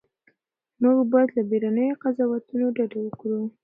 [0.81, 3.41] موږ باید له بیړنیو قضاوتونو ډډه وکړو.